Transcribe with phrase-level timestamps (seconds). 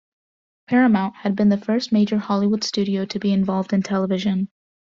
[0.65, 4.49] Paramount had been the first major Hollywood studio to be involved in television.